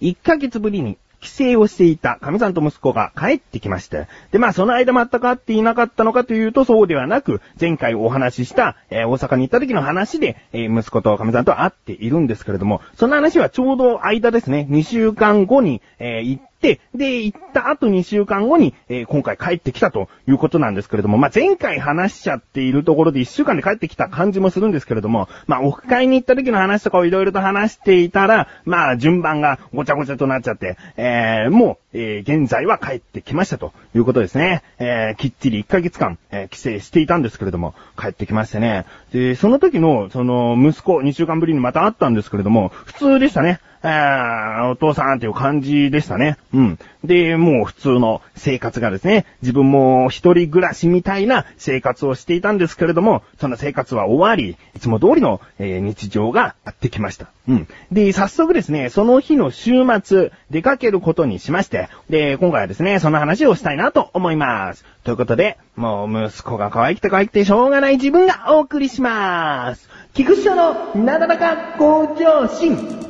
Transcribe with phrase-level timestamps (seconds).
[0.00, 34.62] 1ヶ月ぶりに帰省をしていた神さんと息子が帰ってきました、で、まあその間全く会っていなかったのかというとそうではなく、前回お話しした、えー、大阪に行った時の話で、えー、息子と神さんと会っているんですけれども、その話はちょうど間ですね、2週間後に、えー、行っ、で、行った後2週間後に、えー、今回帰ってきたということなんですけれども、まあ、前回話しちゃっているところで1週間で帰ってきた感じもするんですけれども、まあ、オフ会に行った時の話とかをいろいろと話していたら、まあ、順番がごちゃごちゃとなっちゃって、えー、もう、えー、現在は帰ってきましたということですね。
[34.78, 38.84] えー、きっちり1ヶ月間、えー、帰省していたんですけれども、帰ってきましてね。
[39.12, 43.60] で、その時の、その、息子、2週間ぶりにまた会ったんですけれども、普通でしたね。
[43.82, 46.36] お父さんっていう感じでしたね。
[46.52, 46.78] うん。
[47.02, 57.28] で、もう普通の生活がですね、自分も一人暮らしみたいな生活をしていたんですけれども、その生活は終わり、いつも通りの、えー、日常がやってきました。
[57.48, 57.68] うん。
[57.90, 64.84] で、早速ですね、その日の週末、出かけることにしまして、で、今回はですね、その話をしたいなと思います。
[65.04, 69.88] ということで、もう息子が可愛くて可愛くてしょうがない自分がお送りします。
[70.12, 73.09] 菊池のなだらか向上心。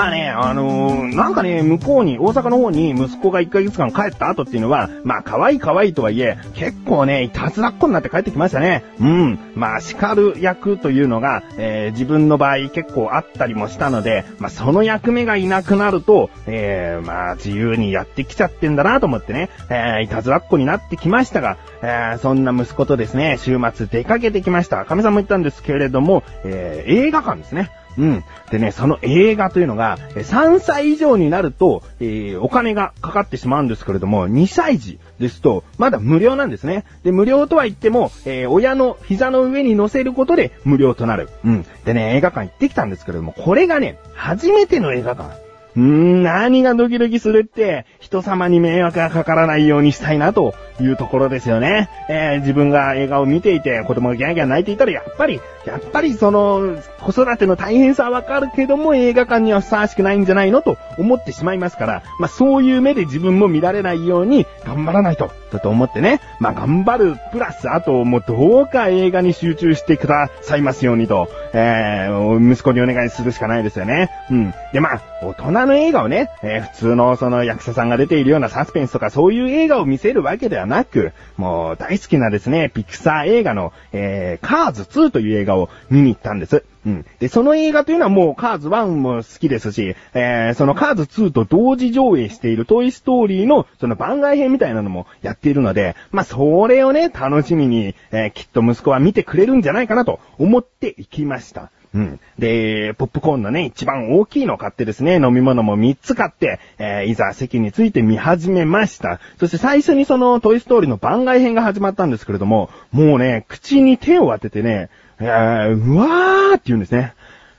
[0.00, 8.82] まあね、あのー、なんかね、向こうに、大阪の方に息子が1ヶ月間帰った後っていうのは、まあ可愛い可愛いとはいえ、結構ね、いたずらっ子になって帰ってきましたね。
[8.98, 9.38] うん。
[9.54, 24.86] まあ叱る役というのが、えー、自分の場合結構あったりもしたので、まあその役目がいなくなると、えー、まあ自由にやってきちゃってんだなと思ってね、えー、いたずらっ子になってきましたが、えー、そんな息子とですね、週末出かけてきました。
[24.86, 27.70] 神さんも言ったんですけれども、えー、映画館ですね。
[28.00, 28.24] うん。
[28.50, 36.84] でね、その映画というのが、3歳以上になると、えー、お金がかかってしまうんですけれども、2歳児ですと、まだ無料なんですね。
[37.04, 41.28] で、無料とは言っても、えー、親の膝の上に乗せることで無料となる。
[41.44, 41.66] うん。
[41.84, 45.50] でね、映画館行ってきたんですけれども、これがね、初めての映画館。
[45.76, 51.88] うーん、何がドキドキするって、人様に迷惑がかからないようにしたいなというところですよね。
[52.08, 66.20] えー、自分が映画を見ていて、子供がギャンギャン泣いていたら、やっぱり、やっぱりその、子育ての大変さはわかるけども、映画館にはふさわしくないんじゃないのと思ってしまいますから、まあそういう目で自分も見られないように頑張らないと、だと思ってね。
[66.38, 74.10] まあ頑張る、プラス、あともうどうか映画に集中してくださいますようにと、えー、息子にお願いするしかないですよね。
[74.30, 74.54] うん。
[74.72, 86.64] でまあ、大人の映画をね、えー、普通のその役者さんが出ているようなサスペンスとかそういう映画を見せるわけではなく、もう大好きなですね、ピクサー映画の、えー、カーズ2という映画を見に行ったんです。
[86.86, 87.06] うん。
[87.18, 101.70] で、その映画というのはもうカーズ1も好きですし、えー、そのカーズ2と同時上映しているトイストーリーのその番外編みたいなのもやっているので、まあ、それをね、楽しみに、えー、きっと息子は見てくれるんじゃないかなと思って行きました。
[101.92, 102.20] うん。
[102.38, 109.18] で、ポップコーンのね、一番大きいのを買ってですね、飲み物も3つ買って、えー、いざ席について見始めました。
[109.38, 117.14] そして最初にそのトイストーリーの番外編が始まったんですけれども、もうね、口に手を当ててね、えー、うわーって言うんですね。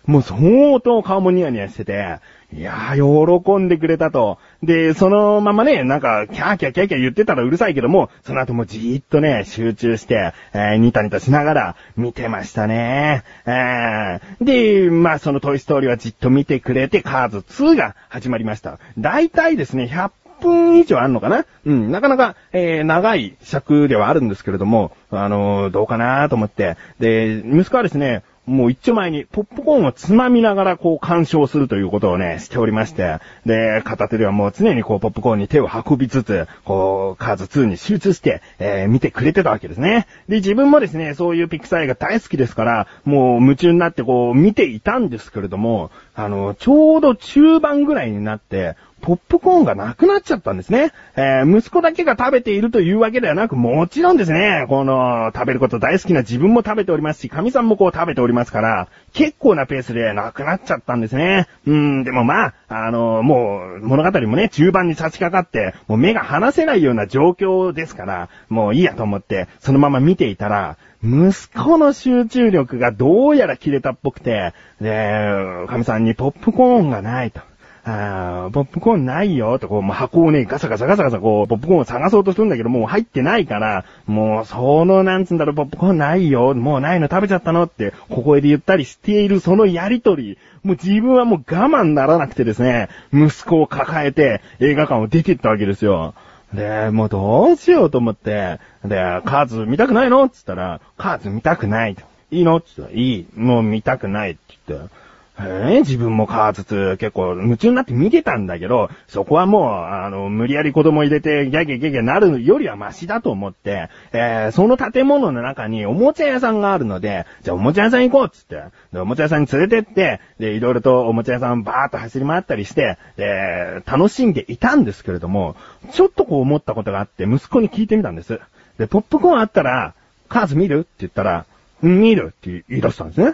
[0.05, 2.19] もう相当顔もニヤニヤしてて、
[2.53, 4.39] いやー、喜んでくれたと。
[4.63, 13.23] で、そのままね、なんか、キャーキャーキャーキャー言ってたらうるさいけども、その後もじーっとね、集中して、えー、ニタニタしながら見てましたね。
[13.47, 18.77] えー、で、まあ、そのトイストーリーはじっと見てくれて、カーズ2が始まりました。
[18.99, 20.11] 大体ですね、100
[20.41, 21.45] 分以上あんのかな？
[21.65, 26.77] うん、なかなか、えー、長い尺ではあるんですけれども、あのー、どうかなと思って。
[26.99, 40.07] で、息子はですね、もう一丁前にポップコーンをつまみながらこう干渉するということをね、しておりまして、で、片手ではもう常にこうポップコーンに手を運びつつ、こう、カーズ2に集中して、えー、見てくれてたわけですね。
[40.27, 50.93] で、自分もですね、そういうピクサー映画大好きですから、もう夢中になってこう見ていたんですけれども、あの、ちょうど中盤ぐらいになって、ポップコーンがなくなっちゃったんですね。
[51.15, 61.47] えー、息子だけが食べているというわけではなく、もちろんですね、この、食べること大好きな自分も食べておりますし、神さんもこう食べておりますから、結構なペースでなくなっちゃったんですね。
[61.65, 77.41] うん、でもまあ、あの、もう、物語もね、中盤に差し掛かって、もう目が離せないような状況ですから、もういいやと思って、そのまま見ていたら、息子の集中力がどうやら切れたっぽくて、で、神さんにポップコーンがないと。
[77.83, 96.13] あーポップコーンないよ、とこう、もう箱をね、ガサガサガサガサこう、ポップコーンを探そうとするんだけど、もう入ってないから、もう、その、なんつんだろう、ポップコーンないよ、もうないの食べちゃったのって、小声で言ったりしているそのやりとり、もう自分はもう我慢ならなくてですね、息子を抱えて映画館を出てったわけですよ。
[96.53, 102.03] で、もうどうしようと思って、で、カーズ見たくないのって言ったら、カーズ見たくないと。
[102.29, 103.25] いいのって言ったら、いい。
[103.35, 105.00] もう見たくないって言って。
[105.43, 125.55] えー自分もカーズ2結構夢中になって見てたんだけど、そこはもう、あの、無理やり子供入れてギャギャギャギャなるよりはマシだと思って、えーその建物の中におもちゃ屋さんがあるので、じゃあおもちゃ屋さん行こうっつって、で、おもちゃ屋さんに連れてって、で、いろいろとおもちゃ屋さんバーっと走り回ったりして、で、楽しんでいたんですけれども、
[125.91, 128.39] ちょっとこう思ったことがあって、息子に聞いてみたんです。
[128.77, 129.93] で、ポップコーンあったら、
[130.29, 130.79] カーズ見る？
[130.79, 131.45] って言ったら、
[131.81, 133.33] 見るって言い出したんですね。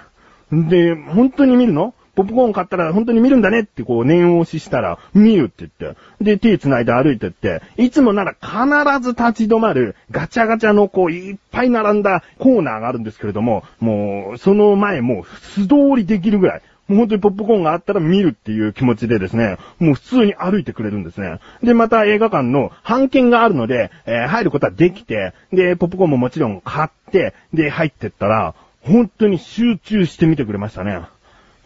[0.52, 1.94] で、本当に見るの？
[2.18, 6.00] ポップコーン買ったら本当に見るんだねってこう念押ししたら、見るって言って。
[6.20, 16.62] で、手繋いで歩いてって、いつもなら必ず立ち止まるガチャガチャのこういっぱい並んだコーナーがあるんですけれども、もうその前もう素通りできるぐらい。
[16.88, 21.40] もう本当にポップコーンがあったら見るっていう気持ちでですね、もう普通に歩いてくれるんですね。
[21.62, 31.02] で、また映画館の半券があるので、えー入ることはできて、で、ポップコーンももちろん買って、で、入ってったら、本当に集中して見てくれましたね。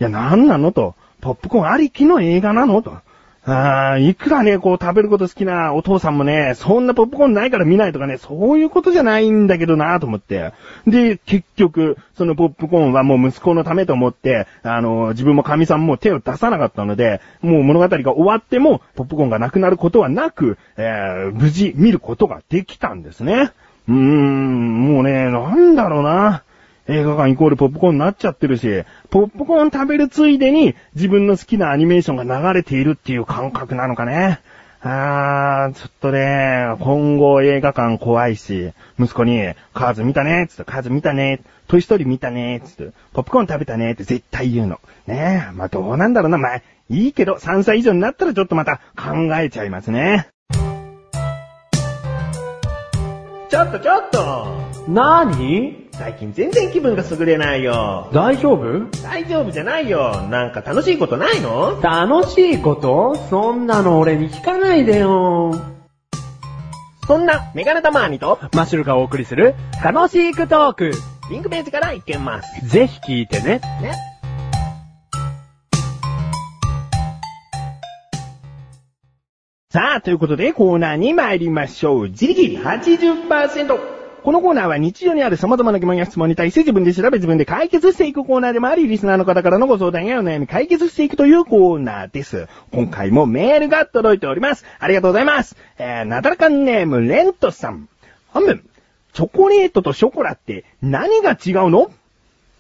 [0.02, 0.96] いや、なんなのと。
[1.22, 2.98] ポップコーンありきの映画なのと。
[3.46, 10.54] あーいくらね、こう食べること好きなお父さんもね、そんなポップコーンないから見ないとかね、そういうことじゃないんだけどなと思って。
[10.88, 23.52] で、結局、そのポップコーンはもう息子のためと思って、あの、自分も神さんも手を出さなかったので、もう物語が終わっても、ポップコーンがなくなることはなく、えー、無事見ることができたんですね。
[23.88, 26.42] うーん、もうね、なんだろうな。
[26.92, 34.42] 映画館イコールポップコーンになっちゃってるし、ポップコーン食べるついでに自分の好きなアニメーションが流れているっていう感覚なのかね。
[34.84, 44.80] あー、ちょっとね、今後映画館怖いし、息子に、カーズ見たねつって、カーズ見たねトイストーリー見たねつって、ポップコーン食べたねって絶対言うの。
[45.06, 50.28] ねえ、まあどうなんだろうな、まあ、いいけど、3歳以上になったらちょっとまた考えちゃいますね。
[53.50, 54.48] ちょっとちょっと
[54.88, 58.10] なに最近全然気分が優れないよ。
[58.12, 58.90] 大丈夫？
[59.04, 60.28] 大丈夫じゃないよ。
[60.32, 61.80] なんか楽しいことないの？
[61.80, 63.16] 楽しいこと？
[63.30, 65.54] そんなの俺に聞かないでよ。
[67.06, 69.54] そんな、メガネタマーニと、マッシュルがお送りする
[69.84, 70.92] 楽しいクトーク。
[71.30, 72.68] リンクページから行けます。
[72.68, 73.60] ぜひ聞いてね。
[73.60, 73.94] ね。
[79.70, 82.10] さあ、ということでコーナーに参りましょう。
[82.10, 84.01] 自力80%。
[84.24, 92.48] このコーナーは日常にある様々な疑問や質問に対して自分で調べ自分で解決していくコーナーでもあり、リスナーの方からのご相談やお悩み解決していくというコーナーです。
[92.72, 94.64] 今回もメールが届いております。
[94.78, 95.56] ありがとうございます。
[95.80, 97.90] えー、なだらかんネーム、レントさん。
[98.28, 98.64] 本文。
[99.14, 101.90] チョコレートとショコラって何が違うの？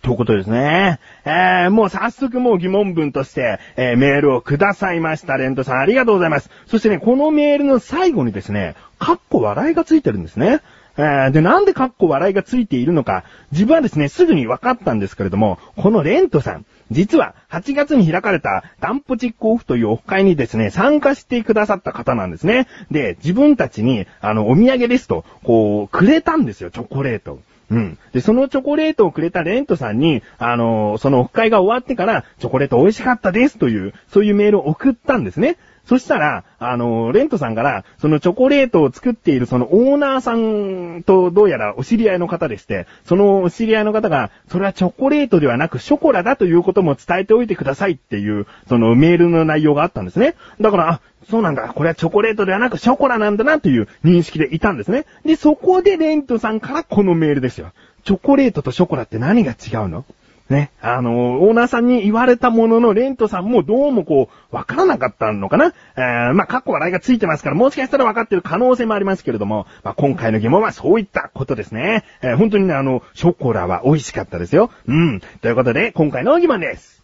[0.02, 1.00] ということですね。
[1.26, 5.38] えー、もう早速もう疑問文として、えー、メールをくださいました。
[5.38, 6.50] レントさんありがとうございます。
[6.66, 10.62] そしてね、このメールの最後にですね、カッコ笑いがついてるんですね。
[10.98, 22.68] えー、で、なんでカッコ笑いがついているのか、自分はですね、すぐに分かったんですけれども、このレントさん、実は8月に開かれたダンポチックオフというオフ会にですね、参加してくださった方なんですね。
[22.92, 27.40] で、自分たちに、あの、お土産ですと、こう、くれたんですよ、チョコレート。
[27.72, 27.98] うん。
[28.12, 35.56] で、そのチョコレートをくれたレントさんに、あのそのオフ会が終わってから、チョコレート美味しかったですという、そういうメールを送ったんですね。
[35.86, 50.36] そしたら、あのレントさんから、そのチョコレートを作っているそのオーナーさんとどうやらお知り合いの方でして、そのお知り合いの方が、それはチョコレートではなくショコラだということも伝えておいてくださいっていう、そのメールの内容があったんですね。
[50.60, 55.06] だから、あ、そうなんだ、これはチョコレートではなくショコラなんだなという認識でいたんですね。
[55.26, 57.72] で、そこでレントさんからこのメールですよ。
[58.04, 60.06] チョコレートとショコラって何が違うの？
[60.52, 60.70] ね。
[60.82, 65.74] あの、オーナーさんに言われたものの、レントさんもどうもこう、わからなかったのかな？
[65.98, 72.04] えー、まあ、かっこ笑いがついてますから、もしかしたら分かってる可能性もありますけれども、まあ、今回の疑問はそういったことですね。
[72.22, 74.70] えー、本当にね、あの、ショコラは美味しかったですよ。
[74.88, 75.22] うん。
[75.42, 77.04] ということで、今回の疑問です。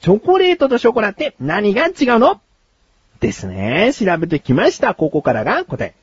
[0.00, 2.40] チョコレートとショコラって何が違うの？
[3.20, 3.92] ですね。
[3.94, 4.94] 調べてきました。
[4.94, 5.94] ここからが答え。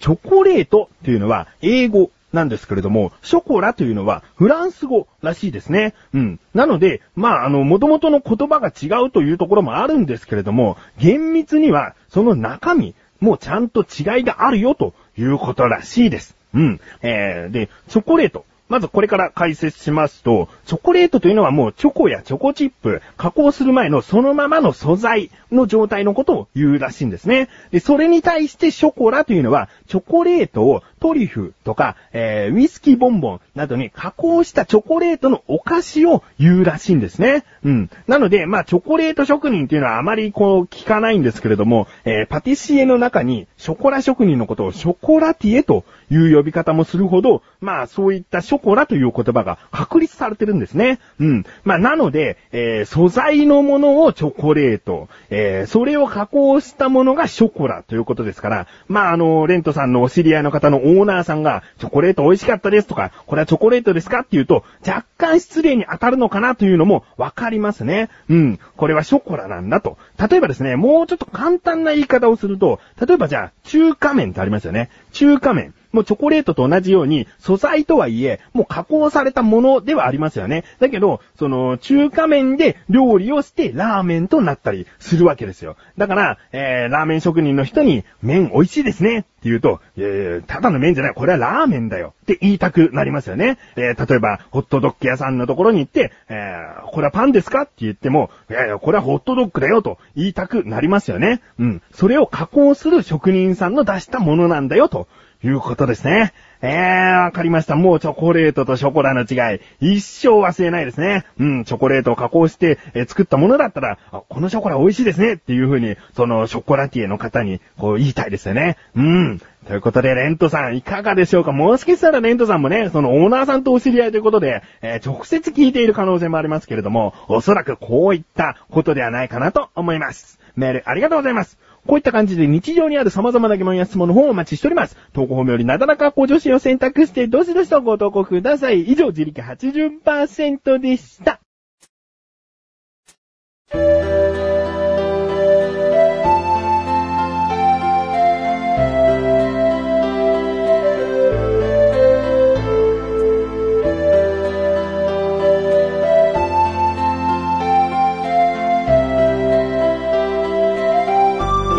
[0.00, 5.94] チョコレートっていうのは英語なんですけれども、ショコラというのはフランス語らしいですね。
[6.12, 6.40] うん。
[6.54, 16.36] なので、まあ、あの、元々の言葉が違うというところもあるんですけれども、厳密にはその中身、もうちゃんと違いがあるよということらしいです。
[16.54, 16.80] うん。
[17.02, 18.44] えー、で、チョコレート。
[18.68, 27.48] まずこれから解説しますと、チョコレートというのはもうチョコやチョコチップ、加工する前のそのままの素材の状態のことを言うらしいんですね。
[27.70, 37.44] で、それに対してショコラというのは、チョコレートをトリュフとか、えー、ウイスキーボンボンなどに加工したチョコレートのお菓子を言うらしいんですね。
[37.64, 37.90] うん。
[38.06, 50.98] なので、まあ、チョコレート職人っていうのはあまりこう聞かないんですけれども、えー、パティシエの中にショコラ職人のことをショコラティエという呼び方もするほど、まあ、そういったショコラという言葉が確立されてるんですね。
[51.18, 51.44] うん。
[51.64, 68.08] まあ、なので、えー、素材のものをチョコレート、えー、それを加工したものがショコラということですから、まあ、あの、レントさんのお知り合いの方のオーナーさんが、チョコレート美味しかったですとか、これはチョコレートですかっていうと、若干失礼に当たるのかなというのもわかりますね。
[68.28, 68.58] うん。
[68.76, 69.98] これはショコラなんだと。
[70.30, 74.90] 例えばですね、もうちょっと簡単な言い方をすると、例えばじゃあ、中華麺ってありますよね。
[75.12, 75.74] 中華麺。
[75.96, 80.64] もうチョコレートと同じように、素材とはいえ、もう加工されたものではありますよね。
[80.78, 85.76] だけど、その、中華麺で料理をしてラーメンとなったりするわけですよ。
[85.96, 93.56] だから、えー、ラーメン職人の人に、麺美味しいですねって言うと、えー、ただの麺じゃない、これはラーメンだよって言いたくなりますよね。
[93.76, 97.62] えー、例えば、ホットドッグ屋さんのところに行って、えー、これはパンですか？
[97.62, 101.40] って言っても、いやいや、これはホットドッグだよと言いたくなりますよね。
[101.58, 101.82] うん。
[101.92, 105.08] それを加工する職人さんの出したものなんだよと
[105.44, 106.32] いうことですね。
[106.62, 107.76] えー、わかりました。
[107.76, 111.24] もうチョコレートとショコラの違い、一生忘れないですね。
[111.38, 118.78] うん、チョコレートを加工して、えー、作ったものだったら、あ、このショコラ美味しいですねっていう風に、そのショコラティエの方に、こう言いたいですよね。
[118.96, 119.40] うん。
[119.66, 121.52] ということで、レントさん、いかがでしょうか？
[121.52, 130.38] もしかしたらレントさんもね、そのオーナーさんとお知り合いということで、えー、直接聞いている可能性もありますけれども、おそらくこういったことではないかなと思います。
[130.54, 131.58] メールありがとうございます。
[131.86, 134.96] こういった感じで日常にある様々な疑問や質問の方をお待ちしております。
[135.12, 138.82] 投稿法よりなだらか向上心を選択して、どしどしとご投稿ください。
[138.82, 141.40] 以上、自力80%でした。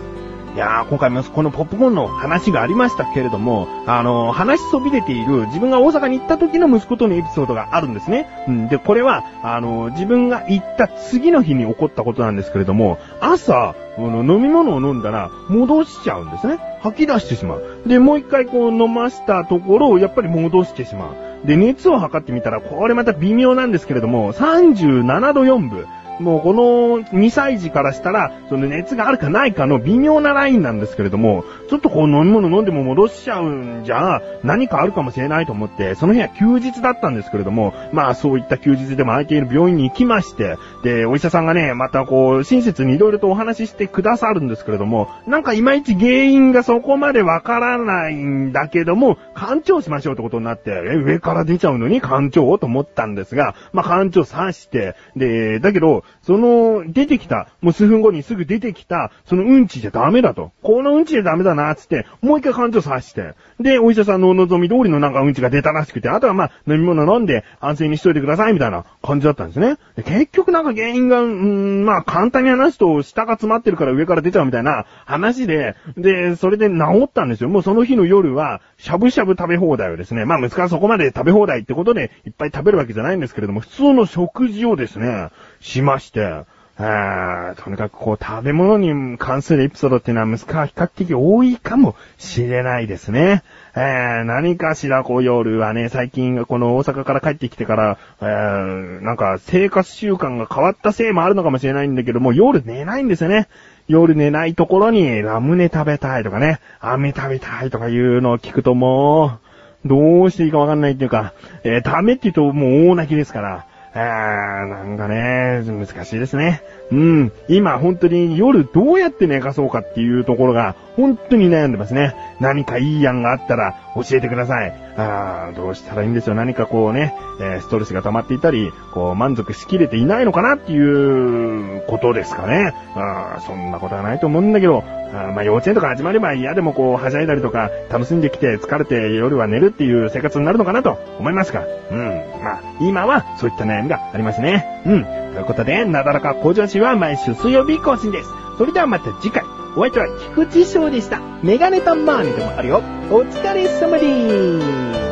[0.53, 0.55] す。
[0.55, 8.27] いやー、今回もこのポップコーンの話がありましたけれども、あのー、話そびれている自分が大阪に行った時の息子とのエピソードがあるんですね。
[8.47, 16.57] うん、で、これは、あのー、自分が行った次の日に起こったことなんですけれども、朝、飲み物を飲んだら戻しちゃうんですね。
[16.81, 17.81] 吐き出してしまう。
[17.85, 21.27] で、もう一回こう飲ましたところをやっぱり戻してしまう。
[21.47, 25.85] で、熱を測ってみたら、これまた微妙なんですけれども、37度4分。
[26.19, 52.57] もうこの2歳児からしたら、その熱があるかないかの微妙なラインなんですけれども、ちょっとこう飲み物飲んでも戻しちゃうんじゃ、何かあるかもしれないと思って、その日は休日だったんですけれども、まあそういった休日でも空いている病院に行きまして、で、お医者さんがね、またこう、親切に色々とお話ししてくださるんですけれども、なんかいまいち原因がそこまでわからないんだけども、干潮しましょうってことになって、え、上から出ちゃうのに干潮？
[52.57, 60.51] と思ったんですが、まあ干潮刺して、で、だけど、その、出てきた、もう数分後にすぐ出てきた、そのうんちじゃダメだと。
[60.61, 69.77] このうんちじゃダメだな、つって、もう一回感情さして、で、お医者さんのお望み通りのなんかうんちが出たらしくて、あとはまあ、飲み物飲んで安静にしといてください、みたいな感じだったんですね。
[69.95, 77.49] で結局なんか原因が、うん、まあ、簡単に話すと、下が詰まってるから上から出ちゃうみたいな話で、で、それで治ったんですよ。
[77.49, 86.45] もうその日の夜は、しゃぶしゃぶ食べ放題をですね、まあ、息子はそこまで食べ放題ってことで、いっぱい食べるわけじゃないんですけれども、普通の食事をですね、しまして、
[86.79, 93.43] あとにかくこう食べ物に関するエピソードっていうのは息子は比較的多いかもしれないですね。
[93.75, 103.47] えー、何かしらこう夜はね、最近この大阪から帰ってきてから、えー、なんか生活習慣が変わったせいもあるのかもしれないんだけども、夜寝ないんですよね。
[103.87, 109.39] 夜寝ないところにラムネ食べたいとかね、飴食べたいとかいうのを聞くとも
[109.83, 111.33] う、どうしていいかわかんないっていうか、
[111.63, 113.66] えー、ダメって言うともう大泣きですから、
[113.99, 116.61] あー、なんかね、難しいですね。
[116.91, 117.31] うん。
[117.49, 122.15] 今、本当に夜どうやって寝かそうかっていうところが、本当に悩んでますね。
[122.39, 124.73] 何かいい案があったら教えてください。
[124.95, 126.35] あー、どうしたらいいんでしょう。
[126.35, 132.73] 何かこうね、え、ストレスが溜まっていたり、こう、満足しきれていないのかなっていうことですかね。
[132.95, 142.07] あー、そんなことはないと思うんだけど、あまあ幼稚園とか始まれば嫌でもこう、はしゃいだりとか、楽しんできて疲れて夜は寝るっていう生活になるのかなと思いますが、うん。
[142.43, 144.81] まあ、今はそういった悩みがありますね。
[144.85, 145.26] うん。
[145.37, 148.29] ということで、なだらか向上心は毎週水曜日更新です。
[148.57, 149.43] それではまた次回。
[149.75, 151.21] お相手は菊池翔でした。
[151.43, 152.81] メガネとマーニでもあるよ。
[153.11, 155.06] お疲れ様です。